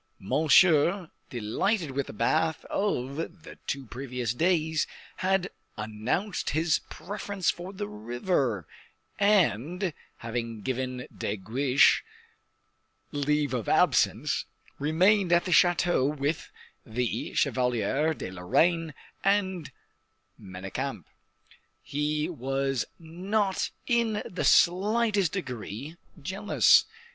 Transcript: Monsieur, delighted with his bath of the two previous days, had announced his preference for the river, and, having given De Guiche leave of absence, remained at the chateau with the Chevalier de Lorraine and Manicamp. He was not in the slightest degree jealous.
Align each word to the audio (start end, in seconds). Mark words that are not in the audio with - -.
Monsieur, 0.17 1.11
delighted 1.29 1.91
with 1.91 2.07
his 2.07 2.15
bath 2.15 2.65
of 2.71 3.17
the 3.17 3.59
two 3.67 3.85
previous 3.85 4.33
days, 4.33 4.87
had 5.17 5.51
announced 5.77 6.49
his 6.49 6.79
preference 6.89 7.51
for 7.51 7.71
the 7.71 7.87
river, 7.87 8.65
and, 9.19 9.93
having 10.17 10.61
given 10.61 11.05
De 11.15 11.37
Guiche 11.37 12.03
leave 13.11 13.53
of 13.53 13.69
absence, 13.69 14.45
remained 14.79 15.31
at 15.31 15.45
the 15.45 15.51
chateau 15.51 16.05
with 16.07 16.51
the 16.83 17.35
Chevalier 17.35 18.15
de 18.15 18.31
Lorraine 18.31 18.95
and 19.23 19.69
Manicamp. 20.41 21.05
He 21.83 22.27
was 22.27 22.85
not 22.97 23.69
in 23.85 24.23
the 24.25 24.45
slightest 24.45 25.33
degree 25.33 25.95
jealous. 26.19 26.85